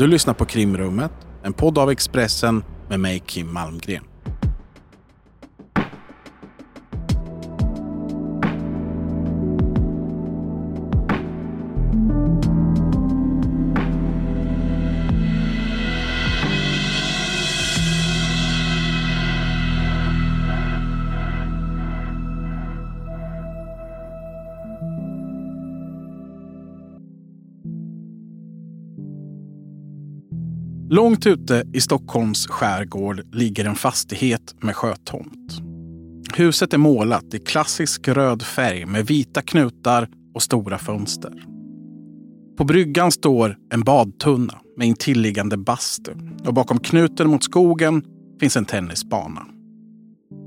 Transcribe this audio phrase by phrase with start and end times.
[0.00, 1.12] Du lyssnar på Krimrummet,
[1.42, 4.09] en podd av Expressen med mig Kim Malmgren.
[30.92, 35.60] Långt ute i Stockholms skärgård ligger en fastighet med sjötomt.
[36.34, 41.32] Huset är målat i klassisk röd färg med vita knutar och stora fönster.
[42.58, 46.12] På bryggan står en badtunna med intilliggande bastu
[46.46, 48.02] och bakom knuten mot skogen
[48.40, 49.46] finns en tennisbana.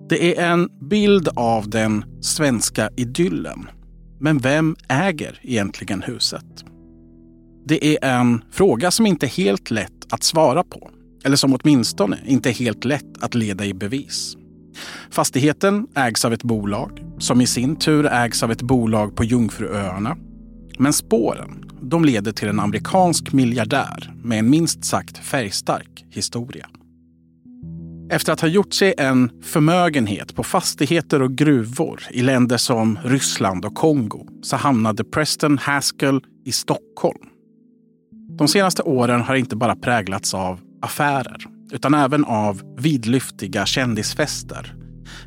[0.09, 3.67] Det är en bild av den svenska idyllen.
[4.19, 6.65] Men vem äger egentligen huset?
[7.65, 10.89] Det är en fråga som inte är helt lätt att svara på.
[11.23, 14.37] Eller som åtminstone inte är helt lätt att leda i bevis.
[15.11, 20.17] Fastigheten ägs av ett bolag som i sin tur ägs av ett bolag på Jungfruöarna.
[20.77, 26.69] Men spåren de leder till en amerikansk miljardär med en minst sagt färgstark historia.
[28.09, 33.65] Efter att ha gjort sig en förmögenhet på fastigheter och gruvor i länder som Ryssland
[33.65, 37.29] och Kongo så hamnade Preston Haskell i Stockholm
[38.37, 44.75] de senaste åren har inte bara präglats av affärer utan även av vidlyftiga kändisfester.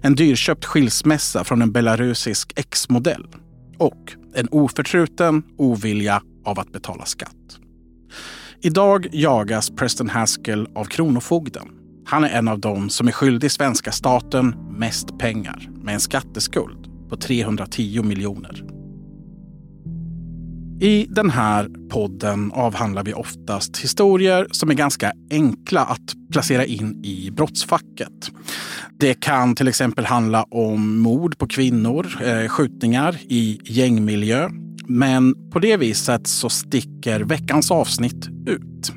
[0.01, 3.27] En dyrköpt skilsmässa från en belarusisk ex-modell
[3.79, 7.59] och en oförtruten ovilja av att betala skatt.
[8.61, 11.69] Idag jagas Preston Haskell av Kronofogden.
[12.07, 17.09] Han är en av dem som är skyldig svenska staten mest pengar med en skatteskuld
[17.09, 18.76] på 310 miljoner.
[20.81, 27.05] I den här podden avhandlar vi oftast historier som är ganska enkla att placera in
[27.05, 28.31] i brottsfacket.
[28.99, 34.49] Det kan till exempel handla om mord på kvinnor, eh, skjutningar i gängmiljö.
[34.87, 38.93] Men på det viset så sticker veckans avsnitt ut.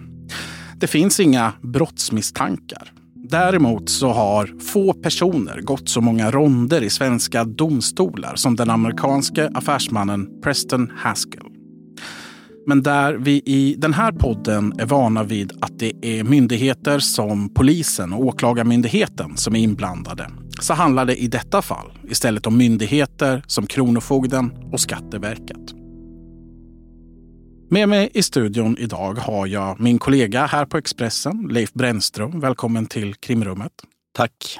[0.77, 2.91] Det finns inga brottsmisstankar.
[3.29, 9.51] Däremot så har få personer gått så många ronder i svenska domstolar som den amerikanske
[9.53, 11.48] affärsmannen Preston Haskell.
[12.69, 17.53] Men där vi i den här podden är vana vid att det är myndigheter som
[17.53, 23.43] polisen och åklagarmyndigheten som är inblandade så handlar det i detta fall istället om myndigheter
[23.47, 25.73] som Kronofogden och Skatteverket.
[27.69, 32.39] Med mig i studion idag har jag min kollega här på Expressen, Leif Brännström.
[32.39, 33.73] Välkommen till Krimrummet.
[34.13, 34.59] Tack.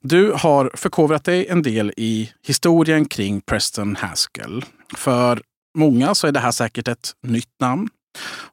[0.00, 4.64] Du har förkovrat dig en del i historien kring Preston Haskell.
[4.96, 5.42] För
[5.74, 7.88] många så är det här säkert ett nytt namn.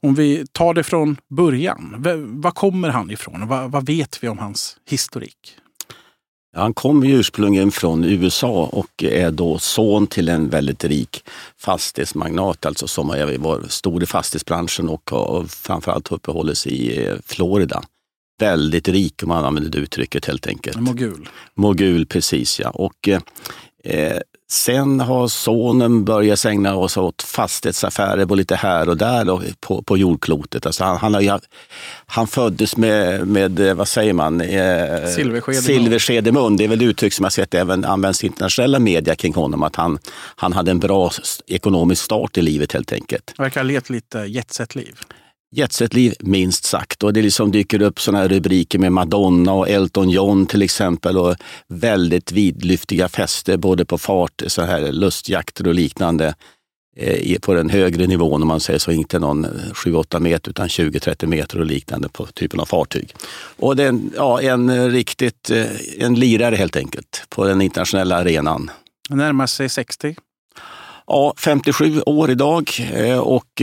[0.02, 1.96] Om vi tar det från början.
[2.42, 3.48] Var kommer han ifrån?
[3.48, 5.58] Vad, vad vet vi om hans historik?
[6.56, 11.24] Han kommer ursprungligen från USA och är då son till en väldigt rik
[11.58, 17.84] fastighetsmagnat, alltså som var stor i fastighetsbranschen och har framförallt uppehållit sig i eh, Florida.
[18.40, 20.80] Väldigt rik om man använder det uttrycket helt enkelt.
[20.80, 21.30] Mogul.
[21.56, 22.70] Mogul, precis ja.
[22.70, 23.10] Och,
[23.84, 24.20] eh,
[24.52, 29.82] Sen har sonen börjat ägna sig åt fastighetsaffärer på lite här och där då, på,
[29.82, 30.66] på jordklotet.
[30.66, 31.42] Alltså han, han, har,
[32.06, 36.58] han föddes med, med, vad säger man, eh, silversked, silversked i mun.
[36.58, 39.64] Det är väl uttryck som jag sett även används i internationella media kring honom.
[39.64, 40.00] Att han,
[40.36, 41.12] han hade en bra
[41.48, 43.34] ekonomisk start i livet helt enkelt.
[43.38, 44.96] Verkar ha levt lite jetset-liv
[45.52, 47.04] jetset-liv minst sagt.
[47.04, 51.36] Och det liksom dyker upp här rubriker med Madonna och Elton John till exempel och
[51.68, 56.36] väldigt vidlyftiga fester både på fart, så här lustjakter och liknande
[56.98, 61.26] eh, på den högre nivån om man säger så, inte någon 7-8 meter utan 20-30
[61.26, 63.14] meter och liknande på typen av fartyg.
[63.58, 65.66] Och det är en, ja, en riktigt, eh,
[66.00, 68.72] en lirare helt enkelt på den internationella arenan.
[69.10, 70.16] Närmar sig 60?
[71.08, 73.62] Ja, 57 år idag eh, och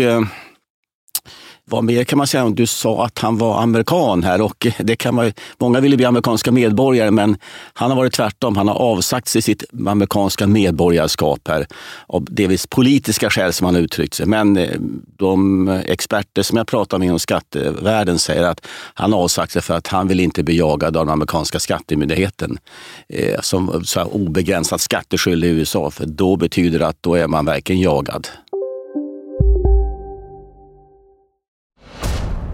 [1.71, 2.49] vad mer kan man säga?
[2.49, 6.53] Du sa att han var amerikan här och det kan man, många vill bli amerikanska
[6.53, 7.37] medborgare men
[7.73, 8.57] han har varit tvärtom.
[8.57, 11.67] Han har avsagt sig sitt amerikanska medborgarskap här
[12.07, 14.27] av delvis politiska skäl som han uttryckt sig.
[14.27, 14.71] Men eh,
[15.17, 19.87] de experter som jag pratar med inom skattevärlden säger att han avsagt sig för att
[19.87, 22.59] han vill inte bli jagad av den amerikanska skattemyndigheten
[23.09, 25.91] eh, som så obegränsat skatteskyldig i USA.
[25.91, 28.29] För då betyder det att då är man verkligen jagad.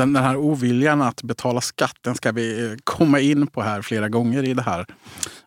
[0.00, 3.82] Den, den här oviljan att betala skatt, den ska vi eh, komma in på här
[3.82, 4.86] flera gånger i det här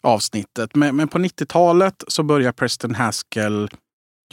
[0.01, 0.75] avsnittet.
[0.75, 3.69] Men, men på 90-talet så börjar Preston Haskell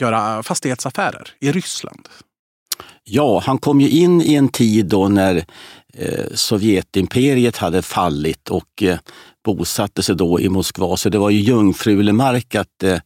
[0.01, 2.09] göra fastighetsaffärer i Ryssland.
[3.03, 5.45] Ja, han kom ju in i en tid då när
[5.93, 8.99] eh, Sovjetimperiet hade fallit och eh,
[9.45, 10.97] bosatte sig då i Moskva.
[10.97, 12.99] Så det var ju jungfrulemark att, eh,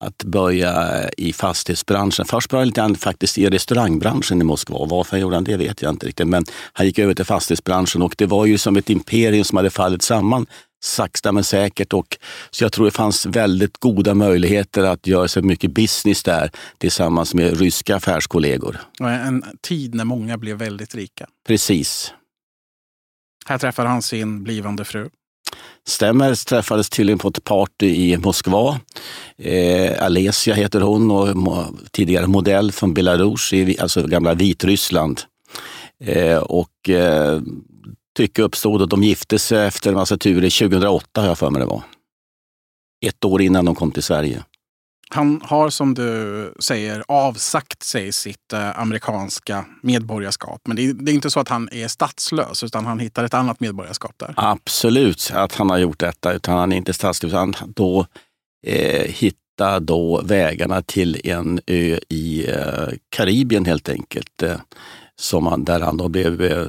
[0.00, 2.24] att börja i fastighetsbranschen.
[2.24, 4.86] Först började grann faktiskt i restaurangbranschen i Moskva.
[4.86, 6.28] Varför gjorde han det vet jag inte riktigt.
[6.28, 9.70] Men han gick över till fastighetsbranschen och det var ju som ett imperium som hade
[9.70, 10.46] fallit samman
[10.86, 11.92] sakta men säkert.
[11.92, 12.16] Och,
[12.50, 17.34] så jag tror det fanns väldigt goda möjligheter att göra sig mycket business där tillsammans
[17.34, 18.80] med ryska affärskollegor.
[19.00, 21.26] En tid när många blev väldigt rika.
[21.46, 22.12] Precis.
[23.46, 25.08] Här träffar han sin blivande fru.
[25.88, 28.80] Stämmer, träffades tydligen på ett party i Moskva.
[29.38, 35.20] Eh, Alesia heter hon och mo tidigare modell från Belarus, alltså gamla Vitryssland.
[36.04, 37.40] Eh, och eh,
[38.16, 41.60] tycke uppstod och de gifte sig efter en massa turer 2008 har jag för mig
[41.60, 41.82] det var.
[43.06, 44.44] Ett år innan de kom till Sverige.
[45.10, 50.60] Han har som du säger avsagt sig sitt eh, amerikanska medborgarskap.
[50.64, 53.34] Men det är, det är, inte så att han är statslös utan han hittar ett
[53.34, 54.34] annat medborgarskap där.
[54.36, 56.32] Absolut att han har gjort detta.
[56.32, 57.32] Utan han är inte statslös.
[57.32, 58.06] Han då
[58.66, 64.42] eh, hittar då vägarna till en ö i eh, Karibien helt enkelt.
[64.42, 64.56] Eh,
[65.20, 66.66] som han, där han då blev eh,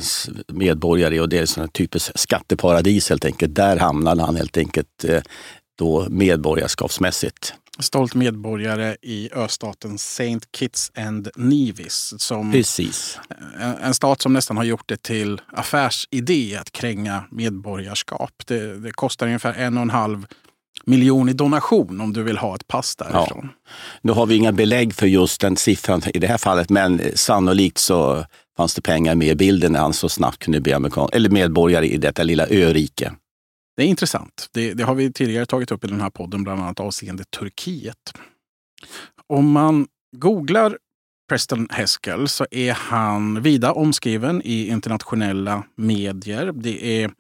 [0.48, 3.56] medborgare och det är ett typiskt skatteparadis helt enkelt.
[3.56, 5.22] Där hamnade han helt enkelt eh,
[5.78, 7.54] då medborgarskapsmässigt.
[7.80, 10.40] Stolt medborgare i östaten St.
[10.58, 12.14] Kitts and Nevis.
[12.18, 13.20] Som Precis.
[13.60, 18.32] En, en, stat som nästan har gjort det till affärsidé att kränga medborgarskap.
[18.46, 20.26] Det, det kostar ungefär en och en halv
[20.86, 23.50] miljon i donation om du vill ha ett pass därifrån.
[23.54, 23.70] Ja.
[24.02, 27.78] Nu har vi inga belägg för just den siffran i det här fallet, men sannolikt
[27.78, 28.26] så
[28.58, 31.88] fanns det pengar med i bilden när han så snabbt kunde bli amerikan eller medborgare
[31.88, 33.12] i detta lilla örike.
[33.78, 34.50] Det är intressant.
[34.52, 38.14] Det, det har vi tidigare tagit upp i den här podden, bland annat avseende Turkiet.
[39.28, 40.78] Om man googlar
[41.30, 46.52] Preston Heskel så är han vida omskriven i internationella medier.
[46.56, 47.12] Det är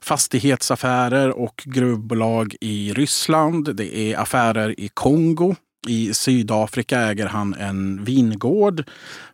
[0.00, 3.76] fastighetsaffärer och gruvbolag i Ryssland.
[3.76, 5.54] Det är affärer i Kongo.
[5.86, 8.90] I Sydafrika äger han en vingård.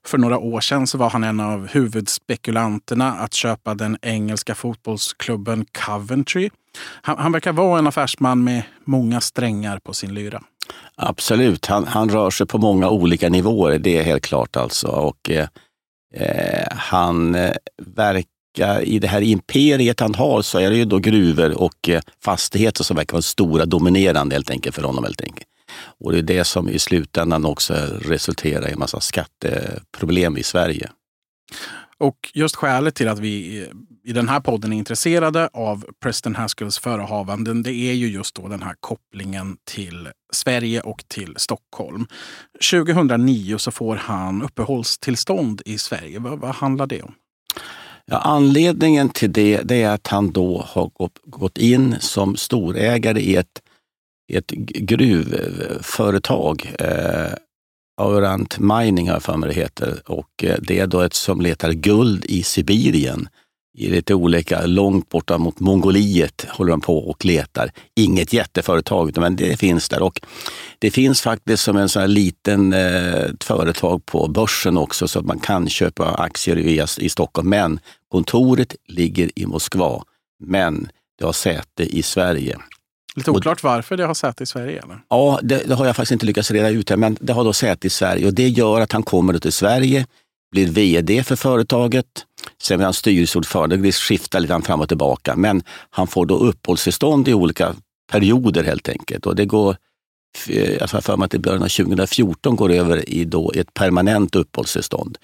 [0.07, 5.67] För några år sedan så var han en av huvudspekulanterna att köpa den engelska fotbollsklubben
[5.87, 6.51] Coventry.
[6.79, 10.43] Han, han verkar vara en affärsman med många strängar på sin lyra.
[10.97, 14.89] Absolut, han, han rör sig på många olika nivåer, det är helt klart alltså.
[14.89, 15.49] Och, eh,
[16.15, 17.53] eh han eh,
[17.87, 22.01] verkar, i det här imperiet han har så är det ju då gruvor och eh,
[22.25, 25.05] fastigheter som verkar vara stora, dominerande helt enkelt för honom.
[25.05, 25.47] Helt enkelt.
[26.01, 30.91] Och det är det som i slutändan också resulterar i en massa skatteproblem i Sverige.
[32.01, 33.67] Och just skälet till att vi
[34.05, 38.49] i den här podden är intresserade av Preston Haskells förehavanden, det är ju just då
[38.49, 42.07] den här kopplingen till Sverige och till Stockholm.
[42.73, 46.19] 2009 så får han uppehållstillstånd i Sverige.
[46.19, 47.15] Vad, vad handlar det om?
[48.05, 50.91] Ja, anledningen till det, det, är att han då har
[51.25, 53.63] gått in som storägare i ett,
[54.33, 56.75] ett gruvföretag.
[56.79, 57.33] Eh,
[58.01, 60.03] Aurant Mining har jag för mig det heter.
[60.07, 63.29] Och eh, det är då ett som letar guld i Sibirien.
[63.79, 67.71] I lite olika, långt borta mot Mongoliet håller de på och letar.
[67.97, 70.03] Inget jätteföretag, men det finns där.
[70.03, 70.21] Och
[70.79, 75.25] det finns faktiskt som en sån här liten eh, företag på börsen också så att
[75.25, 77.49] man kan köpa aktier i, i Stockholm.
[77.49, 80.03] Men kontoret ligger i Moskva.
[80.45, 80.89] Men
[81.19, 82.59] det har säte i Sverige.
[83.21, 84.83] Lite oklart varför det har säte i Sverige?
[84.83, 84.99] Eller?
[85.09, 87.87] Ja, det, det, har jag faktiskt inte lyckats reda ut, men det har då säte
[87.87, 90.07] i Sverige och det gör att han kommer till Sverige,
[90.53, 92.07] blir vd för företaget,
[92.63, 97.29] sen blir han styrelseordförande, det skiftar lite fram och tillbaka, men han får då uppehållstillstånd
[97.29, 97.75] i olika
[98.13, 99.27] perioder helt enkelt.
[99.27, 99.77] Och det går
[100.47, 104.37] jag har för mig att i början av 2014 går över i då ett permanent
[104.37, 105.19] uppehållstillstånd.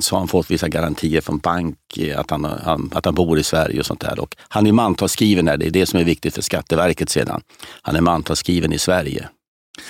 [0.00, 1.78] Så har han fått vissa garantier från bank
[2.16, 2.44] att han,
[2.92, 4.20] att han bor i Sverige och sånt där.
[4.20, 7.40] Och han är mantalsskriven här, det är det som är viktigt för Skatteverket sedan.
[7.82, 9.28] Han är mantalsskriven i Sverige.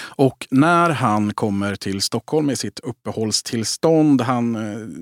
[0.01, 4.53] Och när han kommer till Stockholm med sitt uppehållstillstånd, han,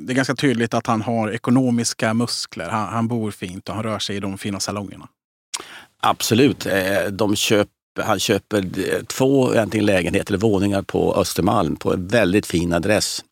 [0.07, 2.69] det är ganska tydligt att han har ekonomiska muskler.
[2.69, 5.09] Han, han bor fint och han rör sig i de fina salongerna.
[6.03, 6.67] Absolut.
[6.67, 12.47] Eh, de köper han köper eh, två lägenheter, eller våningar på Östermalm på en väldigt
[12.47, 13.25] fin adress.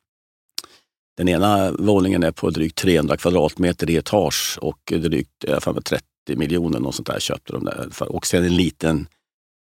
[1.16, 6.02] Den ena våningen är på drygt 300 kvadratmeter i etage och drygt eh, 30
[6.36, 7.88] miljoner och sånt där köpte de där.
[8.02, 9.06] Och sen en liten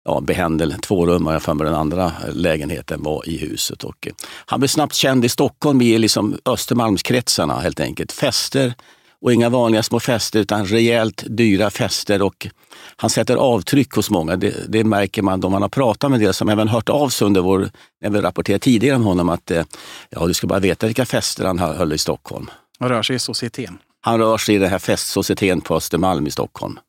[0.05, 3.83] ja, behändel tvårummare för mig den andra lägenheten var i huset.
[3.83, 4.13] Och eh,
[4.45, 8.11] han blev snabbt känd i Stockholm i liksom Östermalmskretsarna helt enkelt.
[8.11, 8.73] Fester
[9.21, 12.21] och inga vanliga små fester utan rejält dyra fester.
[12.21, 12.47] Och
[12.95, 14.35] han sätter avtryck hos många.
[14.35, 17.25] Det, det märker man då man har pratat med det som även hört av sig
[17.25, 17.69] under vår,
[18.01, 19.63] när vi rapporterade tidigare om honom att eh,
[20.09, 22.49] ja, du ska bara veta vilka fester han höll i Stockholm.
[22.79, 23.77] Han rör sig i societeten.
[24.01, 26.79] Han rör sig i den här festsocieteten på Östermalm i Stockholm.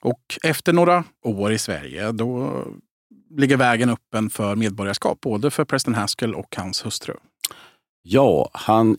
[0.00, 2.64] Och efter några år i Sverige, då
[3.36, 7.14] ligger vägen öppen för medborgarskap, både för Preston Haskell och hans hustru.
[8.02, 8.96] Ja, han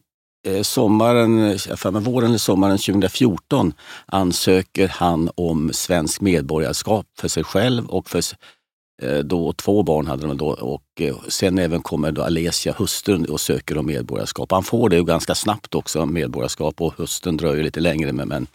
[0.47, 3.73] Eh, sommaren, för våren eller sommaren 2014
[4.05, 8.21] ansöker han om svensk medborgarskap för sig själv och för
[9.01, 13.25] eh, då, två barn hade de då och eh, sen även kommer då Alesia, hustrun,
[13.25, 14.51] och söker om medborgarskap.
[14.51, 18.13] Han får det ganska snabbt också, medborgarskap och hustrun dröjer lite längre.
[18.13, 18.47] med, men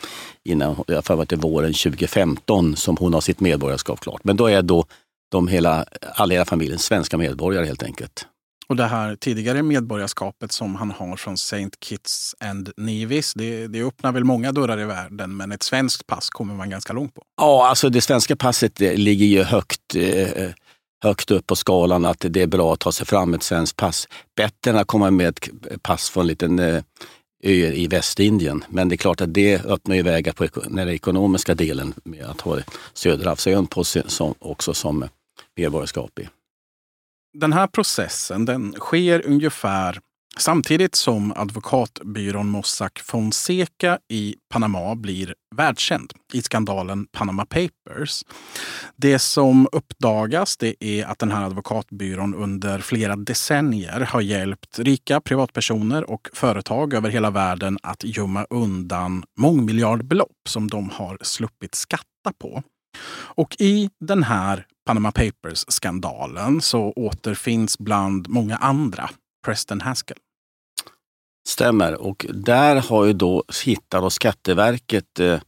[0.45, 4.25] innan, jag för att det är våren 2015 som hon har sitt medborgarskap klart.
[4.25, 4.85] Men då är då
[5.31, 8.27] de hela, alla hela familjen svenska medborgare helt enkelt.
[8.67, 11.71] Och det här tidigare medborgarskapet som han har från St.
[11.81, 16.31] Kitts and Nevis, det, det öppnar väl många dörrar i världen, men ett svenskt pass
[16.31, 17.23] kommer man ganska långt på.
[17.37, 20.51] Ja, alltså det svenska passet ligger ju högt, eh,
[21.03, 23.77] högt upp på skalan att det är bra att ta sig fram med ett svenskt
[23.77, 24.09] pass.
[24.37, 26.83] Bättre än att komma med ett pass från en liten eh,
[27.45, 28.65] ö i Västindien.
[28.69, 32.41] Men det är klart att det öppnar ju vägar på den ekonomiska delen med att
[32.41, 32.59] ha
[32.95, 35.09] Söderhavsön på som, också som
[35.57, 36.29] medborgarskap i
[37.35, 40.01] den här processen den sker ungefär
[40.37, 48.25] samtidigt som advokatbyrån Mossack Fonseca i Panama blir världskänd i skandalen Panama Papers.
[48.97, 55.21] Det som uppdagas det är att den här advokatbyrån under flera decennier har hjälpt rika
[55.21, 62.33] privatpersoner och företag över hela världen att gömma undan mångmiljardbelopp som de har sluppit skatta
[62.39, 62.63] på.
[63.37, 69.11] Och i den här Panama Papers-skandalen så återfinns bland många andra
[69.45, 70.19] Preston Haskell.
[71.49, 71.95] Stämmer.
[71.95, 75.41] Och där har ju då hittat och Skatteverket eh,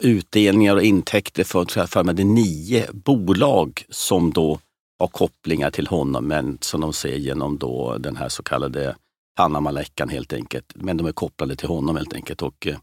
[0.00, 4.60] utdelningar och intäkter för, för med det nio bolag som då
[4.98, 8.96] har kopplingar till honom, men som de ser genom då den här så kallade
[9.36, 10.72] Panamaläckan helt enkelt.
[10.74, 12.42] Men de är kopplade till honom helt enkelt.
[12.42, 12.76] Och eh,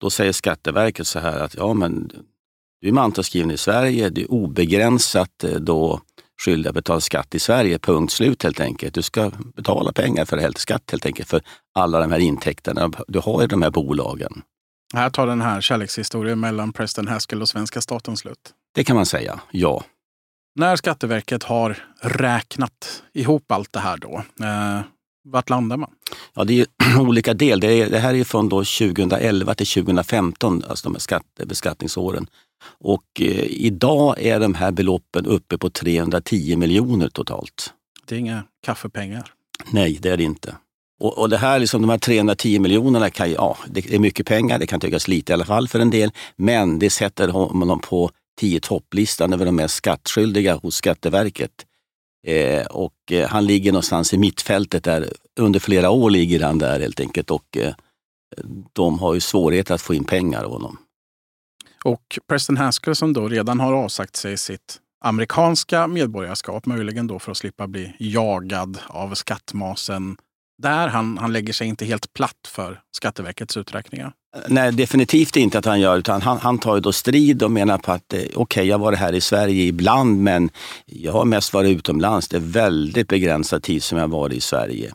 [0.00, 2.12] då säger Skatteverket så här att ja, men
[2.82, 6.00] du är mantalsskriven i Sverige, du är obegränsat eh, då
[6.40, 8.94] skyldig att betala skatt i Sverige, punkt slut helt enkelt.
[8.94, 11.42] Du ska betala pengar för helt skatt helt enkelt för
[11.74, 14.42] alla de här intäkterna du har i de här bolagen.
[14.94, 18.38] Här tar den här kärlekshistorien mellan Preston Haskell och svenska staten slut.
[18.74, 19.84] Det kan man säga, ja.
[20.54, 24.80] När Skatteverket har räknat ihop allt det här då, eh,
[25.24, 25.90] vart landar man?
[26.34, 26.66] Ja, det är
[27.00, 27.60] olika delar.
[27.60, 32.26] Det, det, här är från då 2011 till 2015, alltså de här skatte, beskattningsåren.
[32.64, 37.72] Och eh, idag är de här beloppen uppe på 310 miljoner totalt.
[38.06, 39.32] Det är inga kaffepengar.
[39.70, 40.56] Nej, det är det inte.
[41.00, 44.58] Och, och det här, liksom, de här 310 miljonerna, kan, ja, det är mycket pengar,
[44.58, 48.10] det kan tyckas lite i alla fall för en del, men det sätter honom på
[48.40, 51.66] 10 topplistan över de mest skattskyldiga hos Skatteverket.
[52.26, 55.08] Eh, och eh, han ligger någonstans i mittfältet där,
[55.40, 57.74] under flera år ligger han där helt enkelt och eh,
[58.72, 60.78] de har ju svårigheter att få in pengar av honom.
[61.84, 67.30] Och Preston Haskell som då redan har avsagt sig sitt amerikanska medborgarskap, möjligen då för
[67.30, 70.16] att slippa bli jagad av skattmasen
[70.62, 70.88] där.
[70.88, 74.12] Han, han lägger sig inte helt platt för Skatteverkets uträkningar.
[74.48, 75.98] Nej, definitivt inte att han gör.
[75.98, 78.78] Utan han, han tar ju då strid och menar på att eh, okej, okay, jag
[78.78, 80.50] har varit här i Sverige ibland, men
[80.86, 82.28] jag har mest varit utomlands.
[82.28, 84.92] Det är väldigt begränsad tid som jag har varit i Sverige.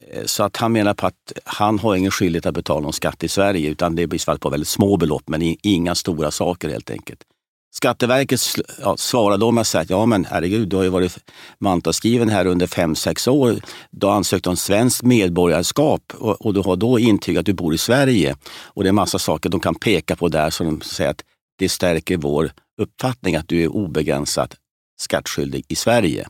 [0.00, 3.24] Eh, så att han menar på att han har ingen skyldighet att betala någon skatt
[3.24, 7.24] i Sverige utan det blir på väldigt små belopp men inga stora saker helt enkelt.
[7.70, 8.40] Skatteverket
[8.82, 11.18] ja, svarade då med att säga att ja men herregud, du har ju varit
[11.58, 13.56] mantalsskriven här under fem sex år.
[13.90, 17.74] Du har ansökt om svenskt medborgarskap och, och, du har då intygat att du bor
[17.74, 18.36] i Sverige.
[18.64, 21.24] Och det är massa saker de kan peka på där som de säger att
[21.58, 22.50] det stärker vår
[22.80, 24.54] uppfattning att du är obegränsat
[25.00, 26.28] skattskyldig i Sverige.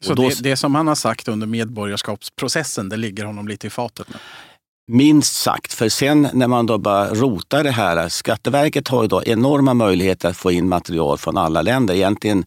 [0.00, 3.70] Så då, det, det som han har sagt under medborgarskapsprocessen, det ligger honom lite i
[3.70, 4.16] fatet nu?
[4.92, 9.22] Minst sagt, för sen när man då bara rotar det här, Skatteverket har ju då
[9.22, 11.94] enorma möjligheter att få in material från alla länder.
[11.94, 12.44] Egentligen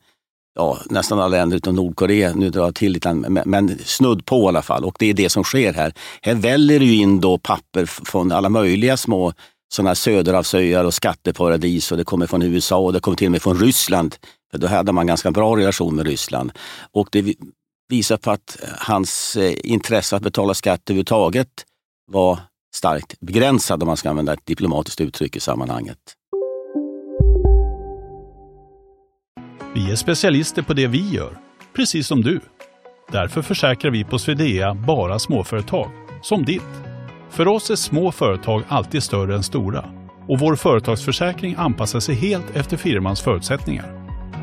[0.56, 3.14] ja, nästan alla länder utom Nordkorea, nu drar jag till lite,
[3.46, 4.86] men snudd på i alla fall.
[4.86, 5.94] Och det är det som sker här.
[6.22, 9.34] Här väller det in då papper från alla möjliga små
[9.74, 13.42] sådana söderhavsöar och skatteparadis och det kommer från USA och det kommer till och med
[13.42, 14.16] från Ryssland
[14.54, 16.52] för då hade man ganska bra relation med Ryssland.
[16.92, 17.36] Och det
[17.90, 21.48] visar på att hans eh, intresse att betala skatt överhuvudtaget
[22.12, 22.40] var
[22.76, 25.98] starkt begränsad om man ska använda ett diplomatiskt uttryck i sammanhanget.
[29.76, 31.38] Vi är specialister på det vi gör,
[31.76, 32.40] precis som du.
[33.12, 35.92] Därför försäkrar vi på Swedea bara småföretag,
[36.22, 36.62] som ditt.
[37.30, 39.86] För oss är små företag alltid större än stora
[40.28, 44.03] och vår företagsförsäkring anpassar sig helt efter firmans förutsättningar.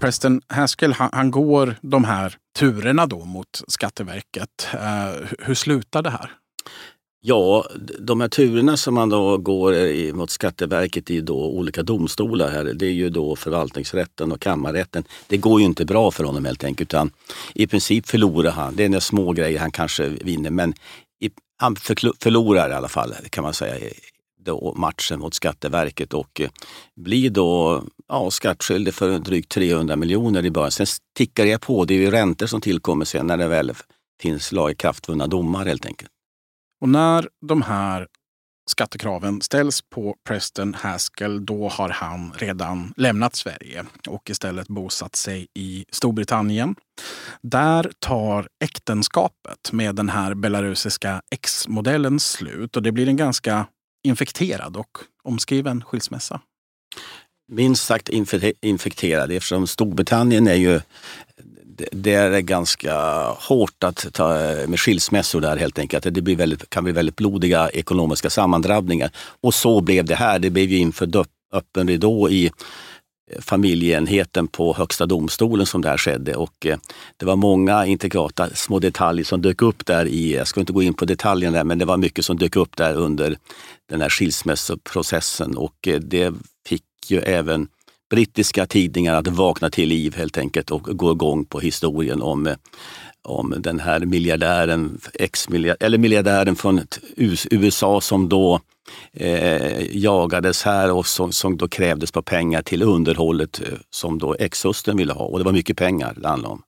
[0.00, 4.68] Preston Haskell, han, han, går de här turerna då mot Skatteverket.
[4.74, 6.30] Eh, hur slutar det här?
[7.20, 7.64] Ja,
[7.98, 12.86] de här turerna som man då går mot Skatteverket i då olika domstolar här, det
[12.86, 15.04] är ju då förvaltningsrätten och kammarrätten.
[15.26, 17.10] Det går ju inte bra för honom helt enkelt utan
[17.54, 18.76] i princip förlorar han.
[18.76, 20.74] Det är några små grejer han kanske vinner men
[21.20, 21.76] i, han
[22.20, 23.90] förlorar i alla fall kan man säga
[24.44, 26.50] då matchen mot Skatteverket och eh,
[26.96, 30.70] blir då ja, skattskyldig för drygt 300 miljoner i början.
[30.70, 30.86] Sen
[31.16, 31.84] tickar det på.
[31.84, 33.72] Det är ju räntor som tillkommer sen när det väl
[34.22, 36.10] finns lagakraftvunna domar helt enkelt.
[36.80, 38.06] Och när de här
[38.70, 45.46] skattekraven ställs på Preston Haskell, då har han redan lämnat Sverige och istället bosatt sig
[45.54, 46.74] i Storbritannien.
[47.42, 53.66] Där tar äktenskapet med den här belarusiska ex-modellen slut och det blir en ganska
[54.02, 56.40] infekterad och omskriven skilsmässa.
[57.48, 58.08] Minst sagt
[58.60, 60.80] infekterad eftersom Storbritannien är ju
[61.92, 62.94] där är ganska
[63.28, 64.28] hårt att ta
[64.68, 66.14] med skilsmässor där helt enkelt.
[66.14, 69.10] Det blir väldigt, kan bli väldigt blodiga ekonomiska sammandrabbningar.
[69.40, 70.38] Och så blev det här.
[70.38, 75.98] Det blev ju inför öppen ridå i eh, familjeenheten på Högsta domstolen som det här
[75.98, 76.34] skedde.
[76.34, 76.78] Och eh,
[77.16, 80.82] det var många intrikata små detaljer som dök upp där i, jag ska inte gå
[80.82, 83.36] in på detaljerna, men det var mycket som dök upp där under
[83.88, 86.34] den här skilsmässoprocessen och eh, det
[87.08, 87.68] fick ju även
[88.10, 92.56] brittiska tidningar att vakna till liv helt enkelt och gå igång på historien om, eh,
[93.22, 96.80] om den här miljardären, ex-miljardären, eller miljardären från
[97.50, 98.60] USA som då
[99.12, 104.36] eh, jagades här och som, som då krävdes på pengar till underhållet eh, som då
[104.38, 105.24] ex-hustern ville ha.
[105.24, 106.62] Och det var mycket pengar det handlade om.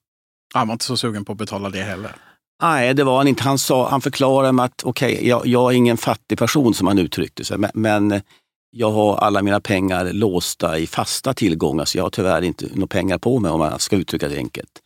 [0.53, 2.15] Han var inte så sugen på att betala det heller.
[2.61, 3.43] Nej, det var han inte.
[3.43, 6.99] Han, sa, han förklarade att okej, okay, jag, jag, är ingen fattig person som han
[6.99, 8.21] uttryckte sig, men, men
[8.71, 12.87] jag har alla mina pengar låsta i fasta tillgångar så jag har tyvärr inte några
[12.87, 14.81] pengar på mig om man ska uttrycka det enkelt.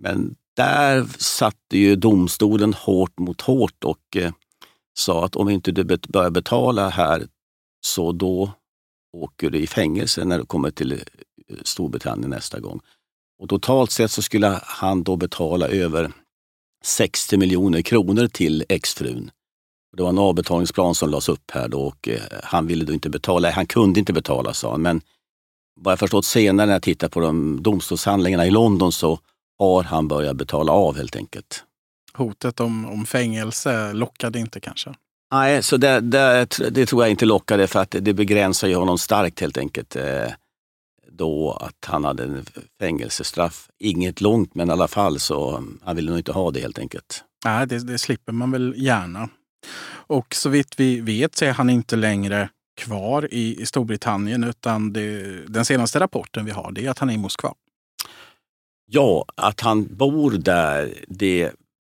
[0.00, 4.32] Men där satte ju domstolen hårt mot hårt och eh,
[4.98, 7.26] sa att om inte du börjar betala här
[7.84, 8.50] så då
[9.12, 10.98] åker du i fängelse när du kommer till eh,
[11.62, 12.80] Storbritannien nästa gång.
[13.38, 16.12] Och totalt sett så skulle han då betala över
[16.84, 19.30] 60 miljoner kronor till exfrun.
[19.96, 23.10] Det var en avbetalningsplan som lades upp här då och eh, han ville då inte
[23.10, 23.50] betala.
[23.50, 25.00] Han kunde inte betala sa han, men
[25.80, 29.18] vad jag förstått senare när jag tittar på de domstolshandlingarna i London så
[29.58, 31.64] har han börjat betala av helt enkelt.
[32.14, 34.94] Hotet om, om fängelse lockade inte kanske?
[35.32, 38.98] Nej, så det, det, det, tror jag inte lockade för att det begränsar ju honom
[38.98, 39.96] starkt helt enkelt.
[39.96, 40.28] Eh,
[41.10, 42.44] då att han hade en
[42.80, 43.68] fängelsestraff.
[43.78, 47.24] Inget långt men i alla fall så han ville nog inte ha det helt enkelt.
[47.44, 49.28] Nej, det, det slipper man väl gärna.
[50.06, 54.92] Och så vitt vi vet så är han inte längre kvar i, i Storbritannien utan
[54.92, 57.54] det, den senaste rapporten vi har det är att han är i Moskva.
[58.86, 61.52] Ja, att han bor där det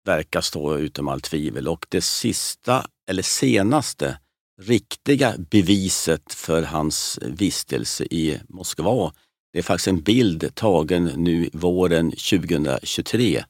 [0.07, 4.19] verkar stå utom allt tvivel och det sista eller senaste
[4.63, 9.13] riktiga beviset för hans vistelse i Moskva
[9.53, 13.45] det är faktiskt en bild tagen nu våren 2023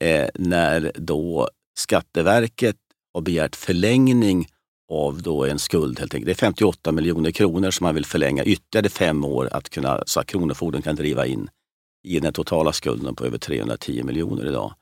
[0.00, 2.76] eh, när då Skatteverket
[3.14, 4.46] har begärt förlängning
[4.92, 5.98] av då en skuld.
[5.98, 6.26] Helt enkelt.
[6.26, 10.20] Det är 58 miljoner kronor som man vill förlänga ytterligare fem år att kunna, så
[10.20, 11.48] att Kronofogden kan driva in
[12.04, 14.74] i den totala skulden på över 310 miljoner idag.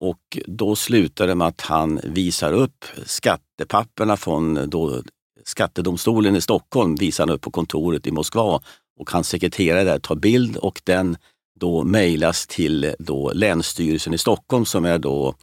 [0.00, 5.02] Och då slutar det med att han visar upp skattepapperna från då
[5.44, 8.60] skattedomstolen i Stockholm, visar han upp på kontoret i Moskva
[9.00, 11.16] och hans sekreterare där tar bild och den
[11.60, 15.34] då mejlas till då Länsstyrelsen i Stockholm som är då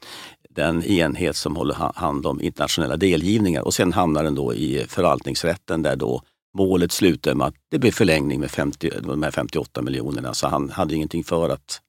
[0.55, 5.81] den enhet som håller hand om internationella delgivningar och sen hamnar den då i förvaltningsrätten
[5.81, 6.21] där då
[6.57, 10.33] målet slutar med att det blir förlängning med 50, de här 58 miljonerna.
[10.33, 11.81] Så han hade ingenting för att,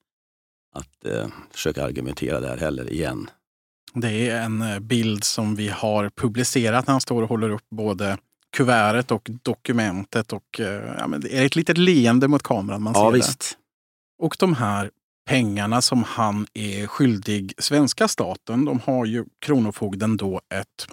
[0.74, 3.30] att eh, försöka argumentera där heller igen.
[3.94, 6.86] Det är en eh, bild som vi har publicerat.
[6.86, 8.18] Han står och håller upp både
[8.56, 12.82] kuvertet och dokumentet och eh, ja, men det är ett litet leende mot kameran.
[12.82, 13.16] Man Ja, ser det.
[13.16, 13.58] visst.
[14.18, 14.90] Och de här
[15.30, 20.86] pengarna som han är skyldig svenska staten, de har ju Kronofogden då ett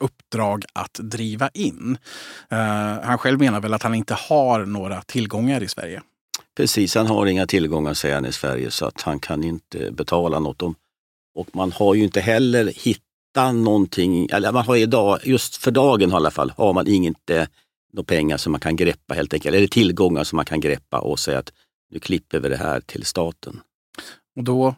[0.00, 1.98] uppdrag att driva in.
[2.50, 2.58] Eh,
[3.02, 6.02] han själv menar väl att han inte har några tillgångar i Sverige.
[6.56, 10.38] Precis, han har inga tillgångar säger han i Sverige så att han kan inte betala
[10.38, 10.62] något.
[10.62, 10.74] Om,
[11.34, 16.10] och man har ju inte heller hittat någonting, eller man har idag, just för dagen
[16.10, 17.48] i alla fall, har man inte
[17.92, 21.18] några pengar som man kan greppa helt enkelt, eller tillgångar som man kan greppa och
[21.18, 21.52] säga att
[21.90, 23.60] nu klipper vi det här till staten.
[24.40, 24.74] Och då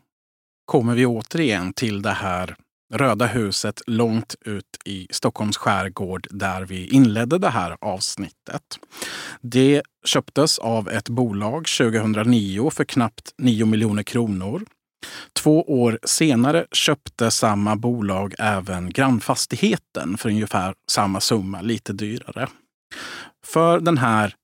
[0.65, 2.57] kommer vi återigen till det här
[2.95, 8.79] röda huset långt ut i Stockholms skärgård där vi inledde det här avsnittet.
[9.41, 14.65] Det köptes av ett bolag 2009 för knappt 9 miljoner kronor.
[15.33, 22.49] Två år senare köpte samma bolag även grannfastigheten för ungefär samma summa, lite dyrare.
[23.45, 24.35] För den här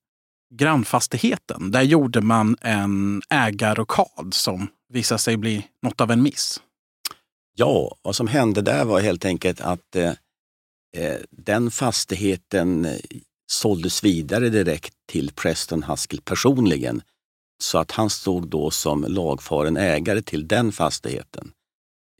[0.55, 6.61] grannfastigheten, där gjorde man en ägarrokad som visade sig bli något av en miss.
[7.55, 10.09] Ja, vad som hände där var helt enkelt att eh,
[10.97, 12.97] eh den fastigheten eh,
[13.51, 17.01] såldes vidare direkt till Preston Haskell personligen.
[17.63, 21.51] Så att han stod då som lagfaren ägare till den fastigheten.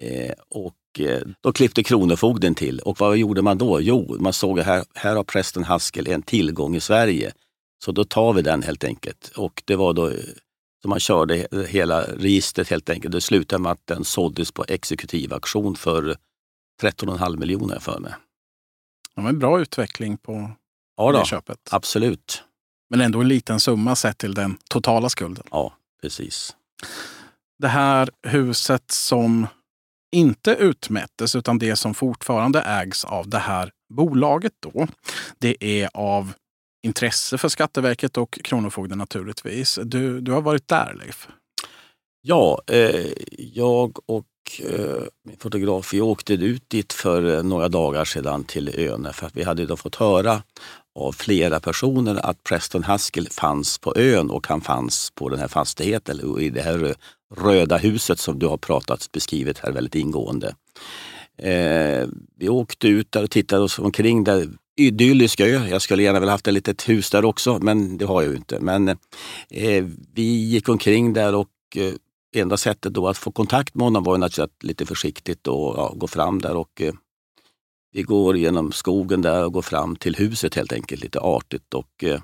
[0.01, 2.79] Eh, och eh, då klippte Kronofogden till.
[2.79, 3.81] Och vad gjorde man då?
[3.81, 7.33] Jo, man såg att här, här har Preston Haskell en tillgång i Sverige.
[7.85, 9.27] Så då tar vi den helt enkelt.
[9.35, 10.11] Och det var då
[10.81, 13.11] så man körde hela registret helt enkelt.
[13.11, 16.17] Det slutade med att den såldes på exekutiv auktion för
[16.81, 18.13] 13,5 miljoner för mig.
[19.15, 20.51] Det var en bra utveckling på
[20.97, 21.59] Ja, då, det köpet.
[21.71, 22.43] absolut.
[22.89, 25.43] Men ändå en liten summa sett till den totala skulden.
[25.51, 26.55] Ja, precis.
[27.59, 29.47] Det här huset som
[30.11, 34.87] inte utmättes utan det som fortfarande ägs av det här bolaget då.
[35.39, 36.33] Det är av
[36.83, 39.79] intresse för Skatteverket och Kronofogden naturligtvis.
[39.83, 41.27] Du, du har varit där Leif.
[42.21, 43.05] Ja, eh,
[43.37, 44.25] jag och
[44.63, 49.27] eh, min fotograf vi åkte ut dit för eh, några dagar sedan till ön för
[49.27, 50.41] att vi hade då fått höra
[50.99, 55.47] av flera personer att Preston Haskell fanns på ön och han fanns på den här
[55.47, 56.95] fastigheten, eller i det här
[57.35, 60.55] röda huset som du har pratat beskrivit här väldigt ingående.
[61.37, 64.47] Eh, vi åkte ut där och tittade oss omkring där.
[64.79, 65.67] Idyllisk ö.
[65.67, 68.37] Jag skulle gärna vilja haft ett litet hus där också, men det har jag ju
[68.37, 68.59] inte.
[68.59, 68.87] Men
[69.49, 71.93] eh, vi gick omkring där och eh,
[72.35, 75.73] enda sättet då att få kontakt med honom var ju naturligtvis att lite försiktigt och
[75.77, 76.93] ja, gå fram där och eh,
[77.91, 82.03] vi går genom skogen där och går fram till huset helt enkelt, lite artigt och
[82.03, 82.21] eh,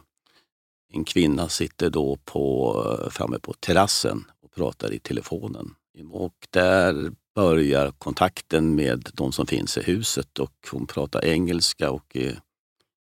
[0.94, 5.74] en kvinna sitter då på, eh, framme på terrassen och pratar i telefonen.
[6.12, 12.17] Och där börjar kontakten med de som finns i huset och hon pratar engelska och
[12.17, 12.34] eh,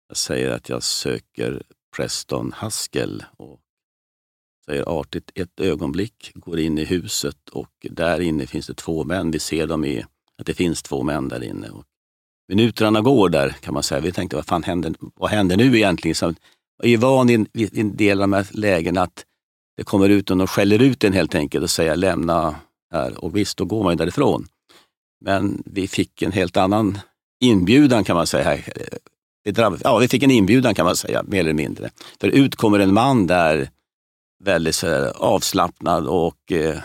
[0.09, 1.63] jag säger att jag söker
[1.97, 3.61] Preston Haskell och
[4.67, 9.31] säger artigt ett ögonblick, går in i huset och där inne finns det två män.
[9.31, 10.05] Vi ser dem i,
[10.39, 11.69] att det finns två män där inne.
[11.69, 11.85] Och
[12.49, 14.01] minuterna går där kan man säga.
[14.01, 16.15] Vi tänkte, vad fan händer, vad händer nu egentligen?
[16.15, 16.35] Så,
[16.83, 19.25] jag är van i en, i en del av de här lägena att
[19.77, 22.57] det kommer ut någon och skäller ut en helt enkelt och säger lämna
[22.93, 23.25] här.
[23.25, 24.47] Och visst, då går man ju därifrån.
[25.21, 26.99] Men vi fick en helt annan
[27.41, 28.59] inbjudan kan man säga.
[29.83, 31.91] Ja, vi fick en inbjudan kan man säga, mer eller mindre.
[32.21, 33.71] För ut kommer en man där
[34.45, 36.79] väldigt så avslappnad och eh,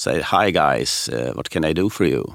[0.00, 2.30] säger Hi guys, eh, what can I do for you?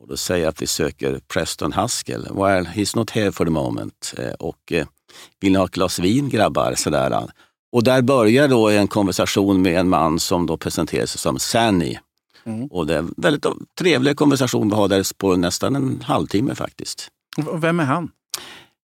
[0.00, 2.22] Och då säger jag att vi söker Preston Haskell.
[2.22, 4.14] Well, he's not here for the moment.
[4.18, 4.86] Eh, och eh,
[5.40, 6.74] vill ni ha ett glas vin grabbar?
[6.74, 7.26] Sådär.
[7.72, 11.98] Och där börjar då en konversation med en man som då presenterar sig som Sanny.
[12.46, 12.66] Mm.
[12.66, 13.46] Och det är en väldigt
[13.78, 17.08] trevlig konversation vi har där på nästan en halvtimme faktiskt.
[17.46, 18.10] Och Vem är han?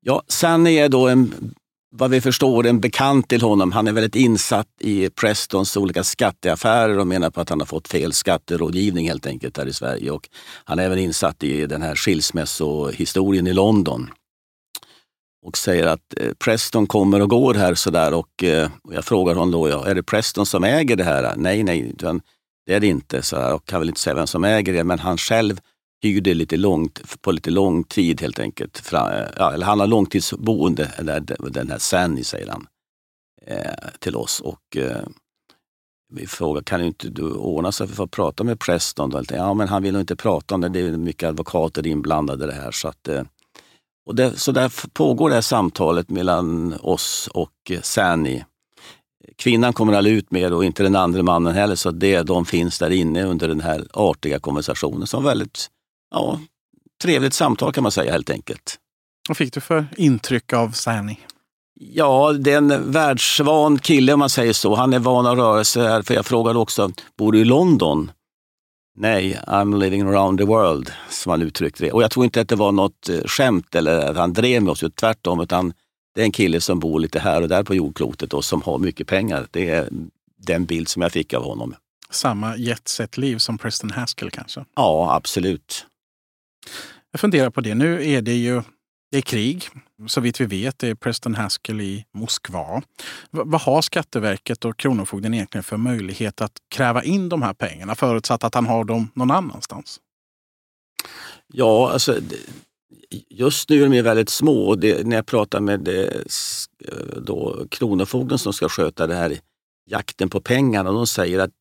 [0.01, 1.53] Ja, Sanny är då en,
[1.91, 3.71] vad vi förstår, en bekant till honom.
[3.71, 7.87] Han är väldigt insatt i Prestons olika skatteaffärer och menar på att han har fått
[7.87, 10.11] fel skatterådgivning helt enkelt här i Sverige.
[10.11, 10.29] Och
[10.63, 14.09] han är även insatt i den här skilsmässohistorien i London.
[15.45, 19.35] Och säger att eh, Preston kommer och går här sådär och, eh, och jag frågar
[19.35, 21.33] honom då, ja, är det Preston som äger det här?
[21.37, 22.21] Nej, nej, utan
[22.69, 23.21] det är det inte.
[23.21, 25.59] Så jag kan väl inte säga vem som äger det, men han själv
[26.03, 28.77] hyrde lite långt, på lite lång tid helt enkelt.
[28.77, 32.67] Fra, ja, eller han har långtidsboende, eller den här Sanny säger han,
[33.47, 34.39] eh, till oss.
[34.39, 35.03] Och eh,
[36.13, 39.25] vi frågar, kan inte du ordna så att vi får prata med Preston?
[39.29, 40.69] Ja, men han vill nog inte prata om det.
[40.69, 42.71] Det är mycket advokater inblandade i det här.
[42.71, 43.23] Så, att, eh,
[44.05, 48.43] och det, så där pågår det här samtalet mellan oss och eh, Sanny.
[49.35, 52.79] Kvinnan kommer aldrig ut med och inte den andra mannen heller, så det, de finns
[52.79, 55.67] där inne under den här artiga konversationen som väldigt
[56.11, 56.39] ja,
[57.03, 58.79] trevligt samtal kan man säga helt enkelt.
[59.27, 61.19] Vad fick du för intryck av Sani?
[61.79, 64.75] Ja, det är en världsvan kille om man säger så.
[64.75, 66.01] Han är van att röra sig här.
[66.01, 68.11] För jag frågade också, bor du i London?
[68.97, 71.91] Nej, I'm living around the world, som han uttryckte det.
[71.91, 74.71] Och jag tror inte att det var något eh, skämt eller att han drev med
[74.71, 75.39] oss, tvärtom.
[75.39, 75.73] Utan
[76.15, 78.77] det är en kille som bor lite här och där på jordklotet och som har
[78.77, 79.47] mycket pengar.
[79.51, 79.89] Det är
[80.37, 81.75] den bild som jag fick av honom.
[82.09, 84.65] Samma jetset-liv som Preston Haskell kanske?
[84.75, 85.85] Ja, absolut.
[87.11, 87.75] Jag funderar på det.
[87.75, 88.61] Nu är det ju
[89.11, 89.69] det är krig.
[90.07, 92.81] Så vitt vi vet det är Preston Haskell i Moskva.
[93.31, 97.95] V vad har Skatteverket och Kronofogden egentligen för möjlighet att kräva in de här pengarna
[97.95, 99.99] förutsatt att han har dem någon annanstans?
[101.47, 102.19] Ja, alltså
[103.29, 104.75] just nu är de väldigt små.
[104.75, 106.25] Det, när jag pratar med eh, det,
[106.87, 109.39] eh, då, Kronofogden som ska sköta det här
[109.85, 111.51] jakten på pengarna, de säger att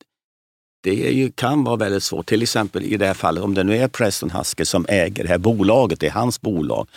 [0.81, 2.25] det ju, kan vara väldigt svårt.
[2.25, 5.29] Till exempel i det här fallet, om det nu är Preston Haskell som äger det
[5.29, 6.87] här bolaget, det är hans bolag.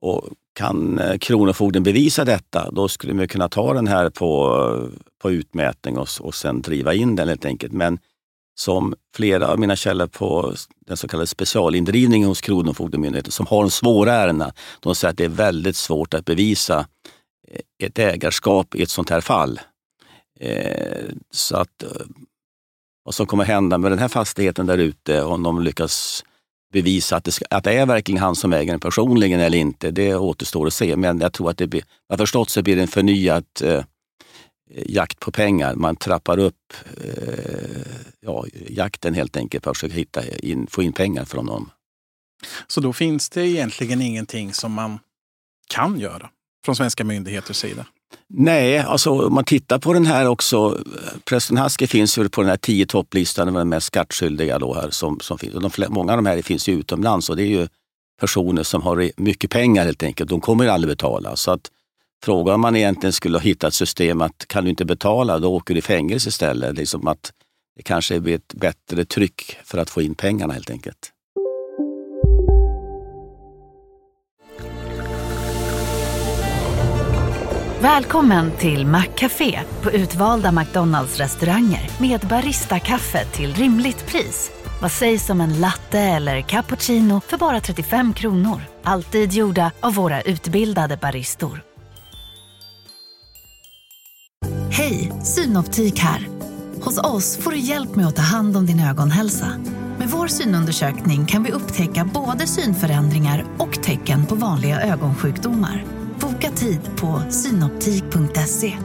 [0.00, 4.90] Och kan eh, Kronofogden bevisa detta, då skulle man kunna ta den här på,
[5.22, 7.72] på utmätning och, och sen driva in den helt enkelt.
[7.72, 7.98] Men
[8.54, 10.54] som flera av mina källor på
[10.86, 15.24] den så kallade specialindrivningen hos Kronofogdemyndigheten som har de svåra ärendena, de säger att det
[15.24, 16.86] är väldigt svårt att bevisa
[17.48, 19.60] eh, ett ägarskap i ett sånt här fall.
[20.40, 21.88] Eh, så att eh,
[23.04, 26.24] vad som kommer hända med den här fastigheten där ute, om de lyckas
[26.72, 29.90] bevisa att det, ska, att det är verkligen han som äger den personligen eller inte,
[29.90, 30.96] det återstår att se.
[30.96, 33.84] Men jag tror att det blir, jag förstått så blir det en förnyad eh,
[34.70, 35.74] jakt på pengar.
[35.74, 40.92] Man trappar upp eh, ja, jakten helt enkelt för att försöka hitta in, få in
[40.92, 41.70] pengar från dem.
[42.66, 44.98] Så då finns det egentligen ingenting som man
[45.68, 46.30] kan göra
[46.64, 47.86] från svenska myndigheters sida?
[48.28, 50.84] Nej, alltså om man tittar på den här också.
[51.24, 54.58] Preston Husky finns ju på den här tio topplistan med de mest skattskyldiga.
[54.58, 55.54] Då här som, som finns.
[55.54, 57.68] De, många av de här finns ju utomlands och det är ju
[58.20, 60.30] personer som har mycket pengar helt enkelt.
[60.30, 61.36] De kommer aldrig betala.
[61.36, 61.70] Så att
[62.24, 65.78] frågan man egentligen skulle hitta ett system att kan du inte betala, då åker du
[65.78, 66.76] i fängelse istället.
[66.76, 67.32] Liksom att
[67.76, 71.10] det kanske blir ett bättre tryck för att få in pengarna helt enkelt.
[77.80, 84.50] Välkommen till Maccafé på utvalda McDonalds restauranger med Baristakaffe till rimligt pris.
[84.82, 88.60] Vad sägs om en latte eller cappuccino för bara 35 kronor?
[88.82, 91.62] Alltid gjorda av våra utbildade baristor.
[94.70, 96.33] Hej, Synoptik här.
[96.84, 99.46] Hos oss får du hjälp med att ta hand om din ögonhälsa.
[99.98, 105.84] Med vår synundersökning kan vi upptäcka både synförändringar och tecken på vanliga ögonsjukdomar.
[106.20, 108.76] Boka tid på synoptik.se.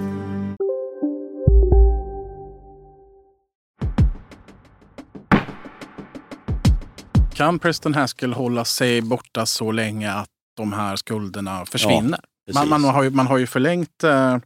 [7.35, 12.19] Kan Preston Haskell hålla sig borta så länge att de här skulderna försvinner?
[12.45, 14.37] Ja, man, man, har ju, man har ju förlängt eh,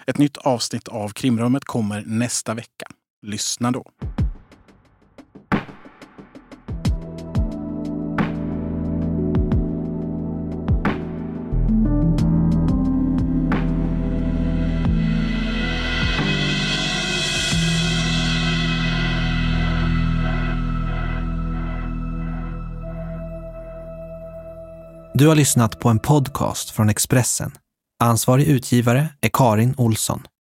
[0.08, 2.88] Ett nytt avsnitt av Krimrummet kommer nästa vecka.
[3.26, 3.91] Lyssna då.
[25.19, 27.51] Du har lyssnat på en podcast från Expressen.
[28.03, 30.27] Ansvarig utgivare är Karin Olsson.